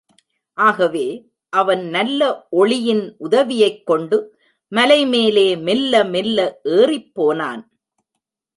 [0.53, 1.31] ஆகவே,
[1.49, 4.37] அவன் நல்ல ஒளியின் உதவியைக் கொண்டு
[4.67, 6.59] மலை மேலே மெல்ல மெல்ல
[6.63, 7.61] ஏறிப் போனான்.